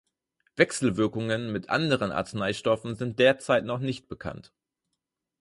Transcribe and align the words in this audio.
Wechselwirkungen 0.55 1.51
mit 1.51 1.69
anderen 1.69 2.11
Arzneistoffen 2.11 2.95
sind 2.95 3.19
derzeit 3.19 3.65
noch 3.65 3.77
nicht 3.77 4.07
bekannt. 4.07 4.51